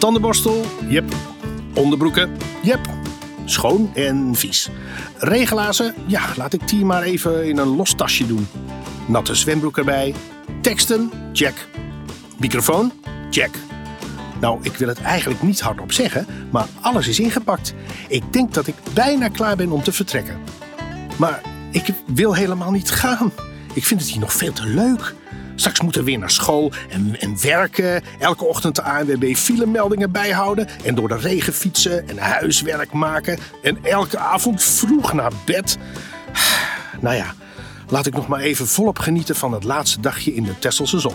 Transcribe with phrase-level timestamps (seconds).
[0.00, 1.14] Tandenborstel, jep.
[1.74, 2.88] Onderbroeken, jep.
[3.44, 4.70] Schoon en vies.
[5.16, 8.46] Regelazen, ja, laat ik die maar even in een los tasje doen.
[9.06, 10.14] Natte zwembroek erbij.
[10.60, 11.68] Teksten, check.
[12.38, 12.92] Microfoon,
[13.30, 13.50] check.
[14.40, 17.74] Nou, ik wil het eigenlijk niet hardop zeggen, maar alles is ingepakt.
[18.08, 20.38] Ik denk dat ik bijna klaar ben om te vertrekken.
[21.16, 21.40] Maar
[21.70, 23.32] ik wil helemaal niet gaan.
[23.72, 25.14] Ik vind het hier nog veel te leuk.
[25.60, 28.02] Straks moeten we weer naar school en, en werken.
[28.18, 30.68] Elke ochtend de ANWB filemeldingen bijhouden.
[30.84, 33.38] En door de regen fietsen en huiswerk maken.
[33.62, 35.78] En elke avond vroeg naar bed.
[37.00, 37.34] Nou ja,
[37.88, 41.14] laat ik nog maar even volop genieten van het laatste dagje in de Tesselse zon.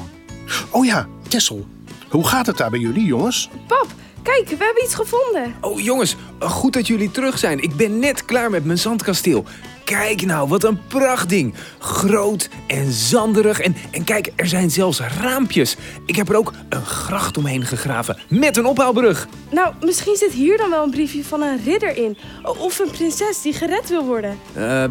[0.70, 1.68] Oh ja, Tessel.
[2.10, 3.50] Hoe gaat het daar bij jullie, jongens?
[3.68, 3.88] Pap,
[4.24, 5.56] kijk, we hebben iets gevonden.
[5.62, 7.62] Oh jongens, goed dat jullie terug zijn.
[7.62, 9.46] Ik ben net klaar met mijn zandkasteel.
[9.86, 11.54] Kijk nou, wat een prachtding.
[11.80, 13.60] Groot en zanderig.
[13.60, 15.76] En, en kijk, er zijn zelfs raampjes.
[16.06, 18.18] Ik heb er ook een gracht omheen gegraven.
[18.30, 19.28] Met een ophaalbrug.
[19.50, 22.18] Nou, misschien zit hier dan wel een briefje van een ridder in.
[22.44, 24.38] Of een prinses die gered wil worden.
[24.54, 24.84] Eh,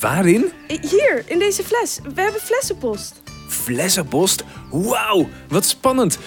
[0.00, 0.52] waarin?
[0.66, 1.98] Hier, in deze fles.
[2.14, 3.22] We hebben flessenpost.
[3.48, 4.44] Flessenpost?
[4.70, 6.18] Wauw, wat spannend.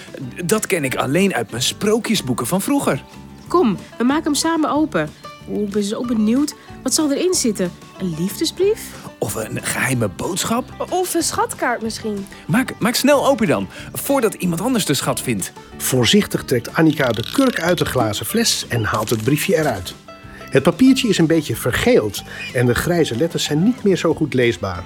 [0.44, 3.04] Dat ken ik alleen uit mijn sprookjesboeken van vroeger.
[3.48, 5.10] Kom, we maken hem samen open.
[5.50, 6.54] Oeh, ik ben zo benieuwd.
[6.82, 7.72] Wat zal erin zitten?
[7.98, 8.80] Een liefdesbrief?
[9.18, 10.86] Of een geheime boodschap?
[10.90, 12.26] Of een schatkaart misschien.
[12.46, 15.52] Maak, maak snel open dan, voordat iemand anders de schat vindt.
[15.76, 19.94] Voorzichtig trekt Annika de kurk uit de glazen fles en haalt het briefje eruit.
[20.38, 22.22] Het papiertje is een beetje vergeeld
[22.54, 24.84] en de grijze letters zijn niet meer zo goed leesbaar.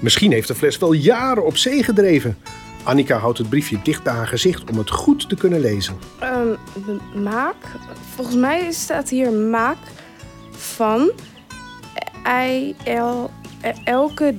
[0.00, 2.38] Misschien heeft de fles wel jaren op zee gedreven.
[2.82, 5.98] Annika houdt het briefje dicht bij haar gezicht om het goed te kunnen lezen.
[6.18, 7.56] Ehm, maak?
[8.14, 9.78] Volgens mij staat hier maak
[10.50, 11.10] van
[12.28, 13.30] I, L,
[13.84, 14.34] elke...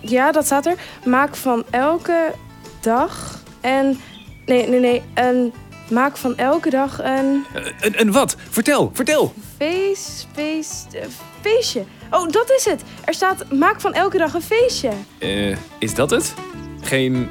[0.00, 0.74] Ja, dat staat er.
[1.04, 2.34] Maak van elke
[2.80, 4.00] dag en...
[4.46, 5.02] Nee, nee, nee.
[5.14, 5.52] Een,
[5.90, 7.44] maak van elke dag een...
[7.80, 8.36] Een, een wat?
[8.50, 9.32] Vertel, vertel.
[9.56, 11.06] Feest, feest, eh,
[11.40, 11.84] feestje.
[12.10, 12.82] Oh, dat is het.
[13.04, 14.90] Er staat maak van elke dag een feestje.
[15.18, 16.34] Eh, is dat het?
[16.80, 17.28] Geen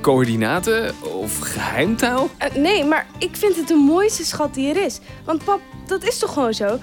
[0.00, 2.28] coördinaten of geheimtaal?
[2.38, 5.00] Eh, nee, maar ik vind het de mooiste schat die er is.
[5.24, 6.78] Want pap, dat is toch gewoon zo?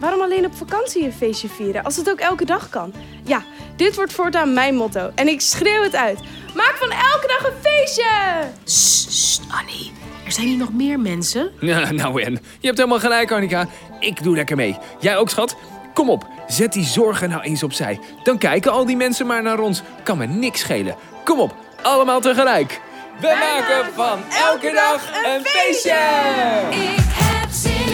[0.00, 2.92] Waarom alleen op vakantie een feestje vieren als het ook elke dag kan?
[3.24, 3.42] Ja,
[3.76, 5.10] dit wordt voortaan mijn motto.
[5.14, 6.18] En ik schreeuw het uit.
[6.54, 8.10] Maak van elke dag een feestje!
[8.64, 9.92] Sst, Annie.
[10.24, 11.50] Er zijn hier nog meer mensen.
[11.60, 12.32] Ja, nou en.
[12.32, 13.66] Je hebt helemaal gelijk, Annika.
[14.00, 14.76] Ik doe lekker mee.
[15.00, 15.56] Jij ook, schat?
[15.94, 18.00] Kom op, zet die zorgen nou eens opzij.
[18.22, 19.82] Dan kijken al die mensen maar naar ons.
[20.02, 20.94] Kan me niks schelen.
[21.24, 22.80] Kom op, allemaal tegelijk.
[23.20, 25.98] We maken van elke dag een feestje!
[26.70, 27.89] Ik heb zin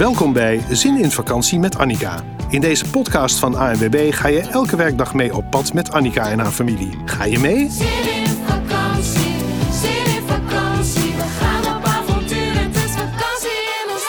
[0.00, 2.24] Welkom bij Zin in Vakantie met Annika.
[2.48, 6.38] In deze podcast van ANWB ga je elke werkdag mee op pad met Annika en
[6.38, 6.90] haar familie.
[7.04, 7.70] Ga je mee?
[7.70, 9.34] Zin in vakantie,
[9.70, 11.12] zin in vakantie.
[11.16, 14.04] We gaan op avontuur, het is vakantie in ons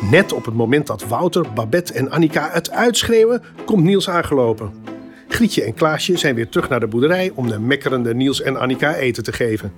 [0.00, 0.10] land.
[0.10, 4.95] Net op het moment dat Wouter, Babette en Annika het uitschreeuwen, komt Niels aangelopen.
[5.36, 8.94] Grietje en Klaasje zijn weer terug naar de boerderij om de mekkerende Niels en Annika
[8.94, 9.72] eten te geven.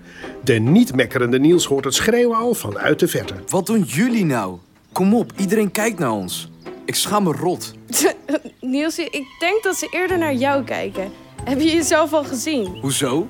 [0.44, 3.34] De niet mekkerende Niels hoort het schreeuwen al vanuit de verte.
[3.48, 4.58] Wat doen jullie nou?
[4.92, 6.50] Kom op, iedereen kijkt naar ons.
[6.84, 7.74] Ik schaam me rot.
[8.60, 11.10] Niels, ik denk dat ze eerder naar jou kijken.
[11.44, 12.66] Heb je jezelf al gezien?
[12.80, 13.28] Hoezo?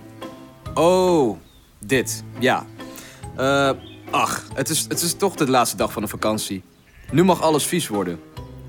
[0.75, 1.37] Oh,
[1.79, 2.67] dit, ja.
[3.37, 3.71] Eh,
[4.11, 6.63] ach, het is, het is toch de laatste dag van de vakantie.
[7.13, 8.21] Nu mag alles vies worden.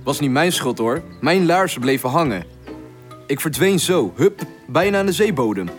[0.03, 1.01] Was niet mijn schuld hoor.
[1.21, 2.57] Mijn laarzen bleven hangen.
[3.29, 5.69] Ik verdween zo, hup, bijna aan de zeebodem.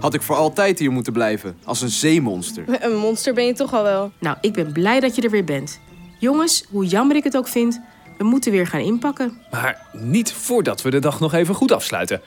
[0.00, 2.64] Had ik voor altijd hier moeten blijven, als een zeemonster.
[2.84, 4.12] Een monster ben je toch al wel.
[4.18, 5.80] Nou, ik ben blij dat je er weer bent.
[6.18, 7.80] Jongens, hoe jammer ik het ook vind,
[8.18, 9.38] we moeten weer gaan inpakken.
[9.50, 12.20] Maar niet voordat we de dag nog even goed afsluiten.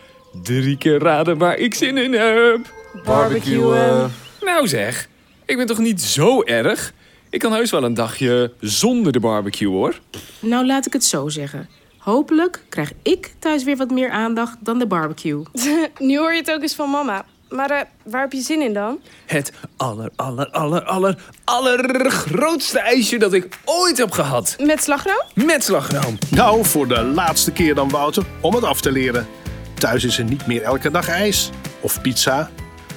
[0.43, 2.73] Drie keer raden waar ik zin in heb.
[3.03, 4.11] Barbecuen.
[4.41, 5.07] Nou zeg,
[5.45, 6.93] ik ben toch niet zo erg?
[7.29, 9.99] Ik kan heus wel een dagje zonder de barbecue hoor.
[10.39, 11.69] Nou, laat ik het zo zeggen.
[12.03, 15.43] Hopelijk krijg ik thuis weer wat meer aandacht dan de barbecue.
[15.99, 17.25] nu hoor je het ook eens van mama.
[17.49, 18.99] Maar eh, waar heb je zin in dan?
[19.25, 24.55] Het aller, aller, aller, aller, allergrootste ijsje dat ik ooit heb gehad.
[24.59, 25.23] Met slagroom?
[25.33, 26.17] Met slagroom.
[26.29, 29.27] Nou, voor de laatste keer dan Wouter, om het af te leren.
[29.73, 32.49] Thuis is er niet meer elke dag ijs of pizza.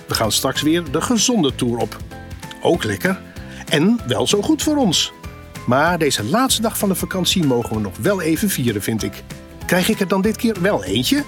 [0.06, 1.96] We gaan straks weer de gezonde tour op.
[2.62, 3.20] Ook lekker
[3.68, 5.12] en wel zo goed voor ons.
[5.66, 9.22] Maar deze laatste dag van de vakantie mogen we nog wel even vieren, vind ik.
[9.66, 11.24] Krijg ik er dan dit keer wel eentje?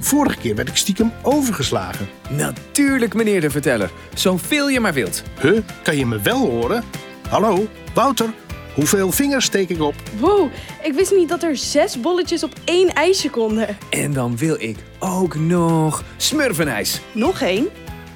[0.00, 2.08] Vorige keer werd ik stiekem overgeslagen.
[2.30, 3.90] Natuurlijk, meneer de verteller.
[4.14, 5.22] Zoveel je maar wilt.
[5.40, 6.84] Huh, kan je me wel horen?
[7.28, 8.32] Hallo, Wouter,
[8.74, 9.94] Hoeveel vingers steek ik op?
[10.18, 10.50] Wow,
[10.82, 13.76] ik wist niet dat er zes bolletjes op één ijsje konden.
[13.90, 17.00] En dan wil ik ook nog smurfenijs.
[17.12, 17.68] Nog één?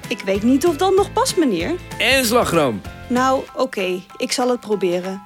[0.07, 1.75] Ik weet niet of dat nog past, meneer.
[1.97, 2.81] En slagroom.
[3.09, 5.21] Nou, oké, ik zal het proberen.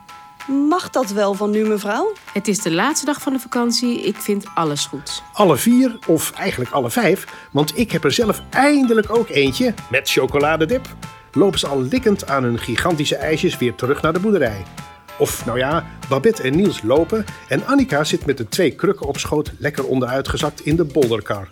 [0.48, 2.14] Mag dat wel van nu, mevrouw?
[2.34, 4.02] Het is de laatste dag van de vakantie.
[4.02, 5.24] Ik vind alles goed.
[5.34, 10.10] Alle vier, of eigenlijk alle vijf, want ik heb er zelf eindelijk ook eentje met
[10.10, 10.96] chocoladedip.
[11.32, 14.64] Lopen ze al likkend aan hun gigantische ijsjes weer terug naar de boerderij.
[15.18, 19.18] Of nou ja, Babette en Niels lopen en Annika zit met de twee krukken op
[19.18, 21.50] schoot lekker onderuitgezakt in de bolderkar.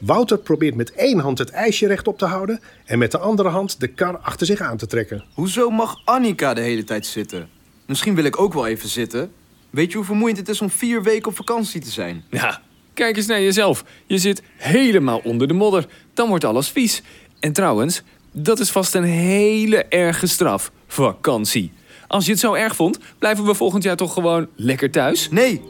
[0.00, 3.80] Wouter probeert met één hand het ijsje rechtop te houden en met de andere hand
[3.80, 5.24] de kar achter zich aan te trekken.
[5.34, 7.53] Hoezo mag Annika de hele tijd zitten?
[7.86, 9.32] Misschien wil ik ook wel even zitten.
[9.70, 12.24] Weet je hoe vermoeiend het is om vier weken op vakantie te zijn?
[12.30, 12.62] Ja,
[12.94, 13.84] kijk eens naar jezelf.
[14.06, 15.86] Je zit helemaal onder de modder.
[16.14, 17.02] Dan wordt alles vies.
[17.40, 18.02] En trouwens,
[18.32, 20.70] dat is vast een hele erge straf.
[20.86, 21.72] Vakantie.
[22.06, 25.28] Als je het zo erg vond, blijven we volgend jaar toch gewoon lekker thuis?
[25.30, 25.62] Nee,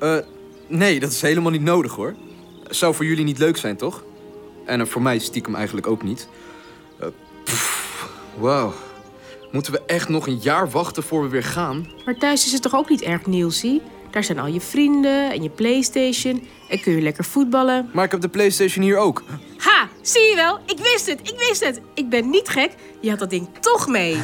[0.00, 0.16] eh,
[0.66, 2.14] nee, dat is helemaal niet nodig hoor.
[2.68, 4.04] Zou voor jullie niet leuk zijn, toch?
[4.66, 6.28] En voor mij stiekem eigenlijk ook niet.
[7.44, 8.74] Pff, Wauw.
[9.50, 11.86] Moeten we echt nog een jaar wachten voor we weer gaan?
[12.04, 13.82] Maar thuis is het toch ook niet erg, Nielsie?
[14.10, 16.46] Daar zijn al je vrienden en je Playstation.
[16.68, 17.90] En kun je lekker voetballen.
[17.92, 19.22] Maar ik heb de PlayStation hier ook.
[19.58, 20.58] Ha, zie je wel?
[20.66, 21.80] Ik wist het, ik wist het.
[21.94, 22.70] Ik ben niet gek.
[23.00, 24.16] Je had dat ding toch mee.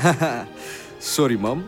[0.99, 1.65] Sorry, mam.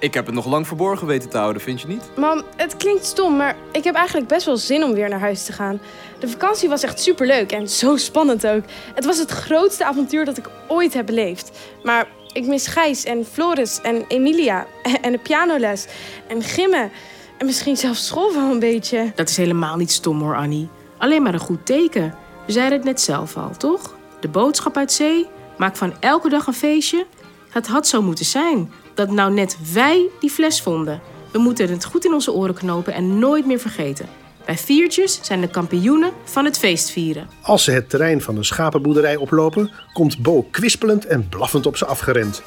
[0.00, 2.10] Ik heb het nog lang verborgen weten te houden, vind je niet?
[2.16, 5.44] Mam, het klinkt stom, maar ik heb eigenlijk best wel zin om weer naar huis
[5.44, 5.80] te gaan.
[6.18, 8.62] De vakantie was echt superleuk en zo spannend ook.
[8.94, 11.50] Het was het grootste avontuur dat ik ooit heb beleefd.
[11.82, 14.66] Maar ik mis Gijs en Floris en Emilia
[15.02, 15.86] en de pianoles
[16.28, 16.90] en gimmen.
[17.38, 19.12] En misschien zelfs school wel een beetje.
[19.14, 20.68] Dat is helemaal niet stom hoor, Annie.
[20.98, 22.14] Alleen maar een goed teken.
[22.46, 23.94] We zeiden het net zelf al, toch?
[24.20, 25.26] De boodschap uit zee.
[25.56, 27.06] Maak van elke dag een feestje.
[27.50, 28.72] Het had zo moeten zijn.
[28.94, 31.00] Dat nou net wij die fles vonden.
[31.32, 34.08] We moeten het goed in onze oren knopen en nooit meer vergeten.
[34.48, 37.28] Wij viertjes zijn de kampioenen van het feestvieren.
[37.42, 41.86] Als ze het terrein van een schapenboerderij oplopen, komt Bo kwispelend en blaffend op ze
[41.86, 42.42] afgerend.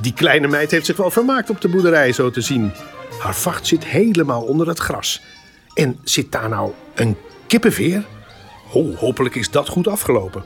[0.00, 2.72] Die kleine meid heeft zich wel vermaakt op de boerderij, zo te zien.
[3.20, 5.22] Haar vacht zit helemaal onder het gras.
[5.74, 7.16] En zit daar nou een
[7.46, 8.04] kippenveer?
[8.72, 10.44] Oh, hopelijk is dat goed afgelopen.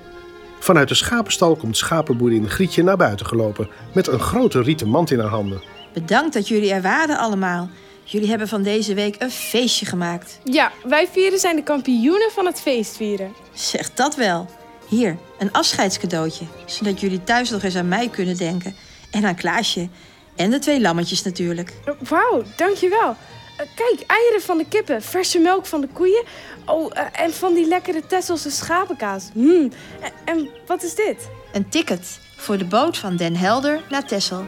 [0.59, 3.69] Vanuit de schapenstal komt schapenboerin Grietje naar buiten gelopen...
[3.95, 5.63] met een grote rieten mand in haar handen.
[5.93, 7.69] Bedankt dat jullie er waren allemaal.
[8.11, 10.39] Jullie hebben van deze week een feestje gemaakt.
[10.45, 13.33] Ja, wij vieren zijn de kampioenen van het feestvieren.
[13.53, 14.47] Zeg dat wel.
[14.89, 16.45] Hier, een afscheidscadeautje.
[16.67, 18.75] Zodat jullie thuis nog eens aan mij kunnen denken.
[19.11, 19.89] En aan Klaasje.
[20.37, 21.73] En de twee lammetjes natuurlijk.
[22.09, 23.17] Wauw, dankjewel.
[23.57, 26.25] Eh, kijk, eieren van de kippen, verse melk van de koeien.
[26.67, 29.29] Oh, eh, en van die lekkere Tesselse schapenkaas.
[29.33, 29.73] Hmm.
[30.01, 31.29] En, en wat is dit?
[31.53, 34.47] Een ticket voor de boot van Den Helder naar Texel.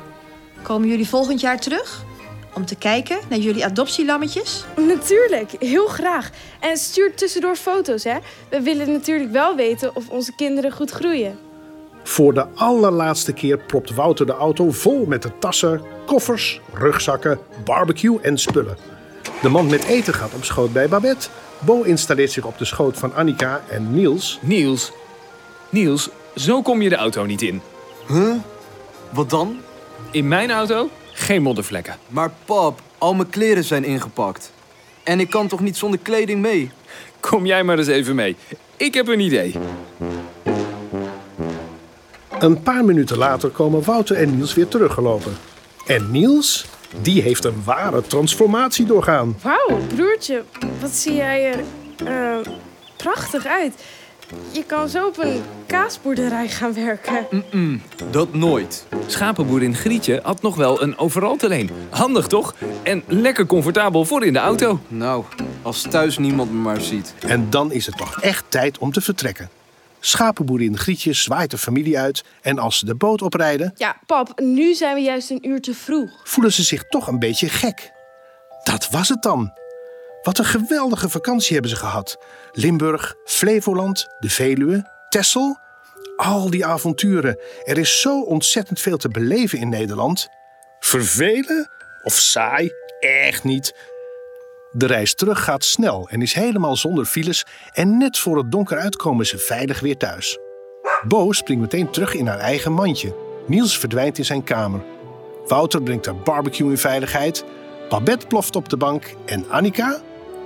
[0.62, 2.04] Komen jullie volgend jaar terug?
[2.54, 4.64] Om te kijken naar jullie adoptielammetjes?
[4.76, 6.31] Natuurlijk, heel graag.
[6.60, 8.16] En stuur tussendoor foto's, hè.
[8.49, 11.38] We willen natuurlijk wel weten of onze kinderen goed groeien.
[12.02, 18.20] Voor de allerlaatste keer propt Wouter de auto vol met de tassen, koffers, rugzakken, barbecue
[18.20, 18.76] en spullen.
[19.43, 21.28] De man met eten gaat op schoot bij Babette.
[21.58, 24.38] Bo installeert zich op de schoot van Annika en Niels.
[24.43, 24.93] Niels,
[25.70, 27.60] Niels, zo kom je de auto niet in.
[28.08, 28.34] Huh?
[29.10, 29.60] Wat dan?
[30.10, 30.88] In mijn auto
[31.32, 31.96] geen moddervlekken.
[32.08, 34.53] Maar pap, al mijn kleren zijn ingepakt.
[35.03, 36.70] En ik kan toch niet zonder kleding mee?
[37.20, 38.36] Kom jij maar eens even mee.
[38.77, 39.55] Ik heb een idee.
[42.39, 45.32] Een paar minuten later komen Wouter en Niels weer teruggelopen.
[45.86, 46.67] En Niels,
[47.01, 49.36] die heeft een ware transformatie doorgaan.
[49.43, 50.43] Wauw, broertje,
[50.81, 51.65] wat zie jij er
[52.06, 52.53] eh,
[52.96, 53.74] prachtig uit.
[54.53, 57.27] Je kan zo op een kaasboerderij gaan werken.
[58.10, 58.86] Dat nooit.
[59.06, 61.70] Schapenboerin Grietje had nog wel een overal te leen.
[61.91, 62.55] Handig toch?
[62.82, 64.81] En lekker comfortabel voor in de auto.
[64.89, 65.24] Nou,
[65.62, 67.15] als thuis niemand me maar ziet.
[67.27, 69.48] En dan is het toch echt tijd om te vertrekken.
[70.01, 74.74] Schapenboerin Grietje zwaait de familie uit en als ze de boot oprijden, Ja, pap, nu
[74.74, 76.10] zijn we juist een uur te vroeg.
[76.24, 77.93] voelen ze zich toch een beetje gek.
[78.62, 79.53] Dat was het dan.
[80.22, 82.17] Wat een geweldige vakantie hebben ze gehad.
[82.52, 85.58] Limburg, Flevoland, de Veluwe, Texel.
[86.17, 87.38] Al die avonturen.
[87.64, 90.29] Er is zo ontzettend veel te beleven in Nederland.
[90.81, 91.70] Vervelen?
[92.02, 92.70] Of saai?
[93.00, 93.74] Echt niet.
[94.70, 97.46] De reis terug gaat snel en is helemaal zonder files.
[97.72, 100.38] En net voor het donker uit komen ze veilig weer thuis.
[101.08, 103.14] Bo springt meteen terug in haar eigen mandje.
[103.46, 104.82] Niels verdwijnt in zijn kamer.
[105.46, 107.44] Wouter brengt haar barbecue in veiligheid.
[107.88, 109.14] Babette ploft op de bank.
[109.26, 110.00] En Annika,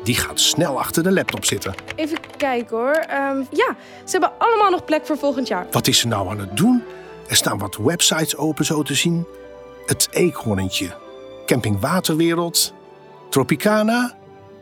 [0.06, 1.74] die gaat snel achter de laptop zitten.
[1.96, 2.92] Even kijken hoor.
[2.92, 5.66] Ehm, ja, ze hebben allemaal nog plek voor volgend jaar.
[5.70, 6.82] Wat is ze nou aan het doen?
[7.28, 9.26] Er staan wat websites open zo te zien.
[9.86, 10.94] Het eekhoorntje.
[11.46, 12.72] Camping Waterwereld,
[13.30, 14.16] Tropicana,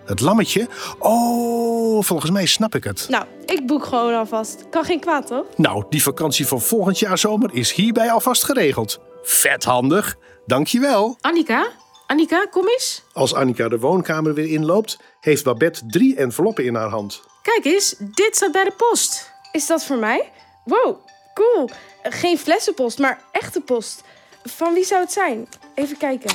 [0.05, 0.69] het Lammetje.
[0.99, 3.07] Oh, volgens mij snap ik het.
[3.09, 4.65] Nou, ik boek gewoon alvast.
[4.71, 5.45] Kan geen kwaad, toch?
[5.57, 9.01] Nou, die vakantie van volgend jaar zomer is hierbij alvast geregeld.
[9.23, 10.17] Vet handig.
[10.47, 11.17] Dankjewel.
[11.21, 11.67] Annika,
[12.07, 13.03] Annika, kom eens.
[13.13, 17.23] Als Annika de woonkamer weer inloopt, heeft Babette drie enveloppen in haar hand.
[17.43, 19.31] Kijk eens, dit staat bij de post.
[19.53, 20.33] Is dat voor mij?
[20.65, 20.97] Wow,
[21.35, 21.71] cool.
[22.03, 24.03] Geen flessenpost, maar echte post.
[24.43, 25.49] Van wie zou het zijn?
[25.75, 26.31] Even kijken.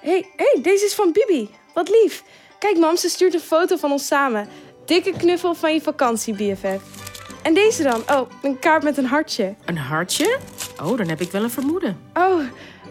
[0.00, 1.50] Hé, hey, hey, deze is van Bibi.
[1.74, 2.22] Wat lief.
[2.58, 4.48] Kijk, mam, ze stuurt een foto van ons samen.
[4.84, 6.82] Dikke knuffel van je vakantie, BFF.
[7.42, 8.02] En deze dan?
[8.10, 9.54] Oh, een kaart met een hartje.
[9.64, 10.38] Een hartje?
[10.82, 12.00] Oh, dan heb ik wel een vermoeden.
[12.14, 12.40] Oh,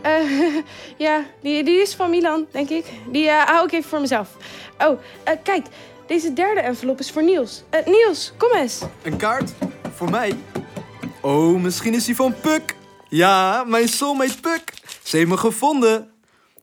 [0.02, 0.56] eh,
[1.08, 2.86] ja, die, die is van Milan, denk ik.
[3.12, 4.30] Die eh, hou ik even voor mezelf.
[4.78, 5.66] Oh, eh, kijk,
[6.08, 7.64] deze derde envelop is voor Niels.
[7.86, 8.82] Niels, kom eens.
[9.04, 9.52] Een kaart?
[9.96, 10.36] Voor mij?
[11.22, 12.76] Oh, misschien is die van Puk.
[13.10, 14.74] Ja, mijn soulmate Puk.
[15.04, 16.12] Ze heeft me gevonden.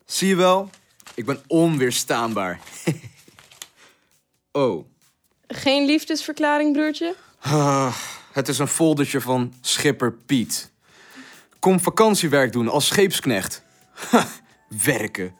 [0.05, 0.71] Zie je wel?
[1.15, 2.61] Ik ben onweerstaanbaar.
[4.53, 4.85] oh.
[5.47, 7.15] Geen liefdesverklaring, broertje?
[7.41, 7.97] Ah,
[8.33, 10.71] het is een foldertje van Schipper Piet.
[11.61, 13.63] Kom vakantiewerk doen als scheepsknecht.
[14.11, 14.27] Ha,
[14.85, 15.37] werken.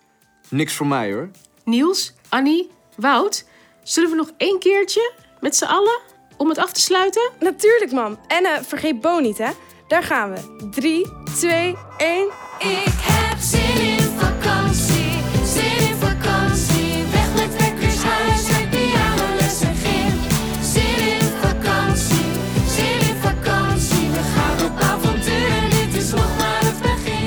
[0.49, 1.31] Niks voor mij hoor.
[1.65, 3.45] Niels, Annie, Wout,
[3.83, 6.01] zullen we nog één keertje met z'n allen
[6.37, 7.31] om het af te sluiten?
[7.41, 8.19] Natuurlijk, mam.
[8.27, 9.51] En eh, vergeet Bo niet, hè?
[9.89, 10.69] Daar gaan we.
[10.71, 11.07] 3,
[11.37, 12.29] 2, 1.
[12.59, 13.18] Ik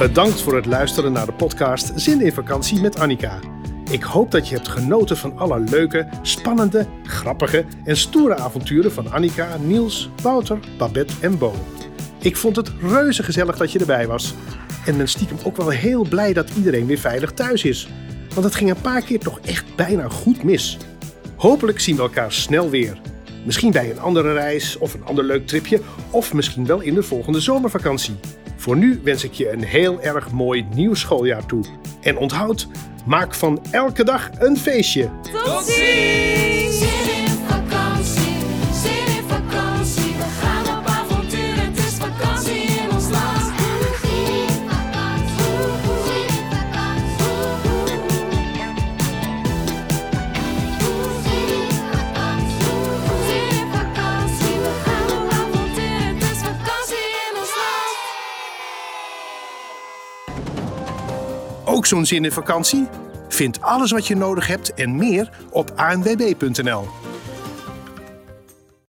[0.01, 3.39] Bedankt voor het luisteren naar de podcast Zin in Vakantie met Annika.
[3.91, 9.11] Ik hoop dat je hebt genoten van alle leuke, spannende, grappige en stoere avonturen van
[9.11, 11.53] Annika, Niels, Wouter, Babette en Bo.
[12.19, 14.33] Ik vond het reuze gezellig dat je erbij was.
[14.85, 17.89] En ben stiekem ook wel heel blij dat iedereen weer veilig thuis is.
[18.33, 20.77] Want het ging een paar keer toch echt bijna goed mis.
[21.35, 23.01] Hopelijk zien we elkaar snel weer.
[23.45, 27.03] Misschien bij een andere reis of een ander leuk tripje, of misschien wel in de
[27.03, 28.15] volgende zomervakantie.
[28.61, 31.63] Voor nu wens ik je een heel erg mooi nieuw schooljaar toe.
[32.01, 32.67] En onthoud,
[33.05, 35.09] maak van elke dag een feestje.
[35.43, 36.70] Tot ziens!
[61.91, 62.87] Zo'n zin in vakantie?
[63.27, 67.10] Vind alles wat je nodig hebt en meer op anwb.nl.